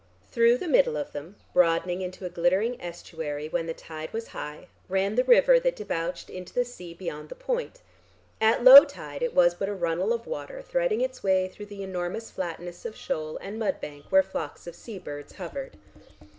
[0.31, 4.65] Through the middle of them broadening into a glittering estuary when the tide was high
[4.89, 7.81] ran the river that debouched into the sea beyond the point;
[8.41, 11.83] at low tide it was but a runnel of water threading its way through the
[11.83, 15.77] enormous flatness of shoal and mud bank where flocks of sea birds hovered.